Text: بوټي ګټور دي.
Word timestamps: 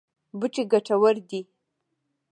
بوټي 0.39 0.63
ګټور 0.71 1.15
دي. 1.29 1.41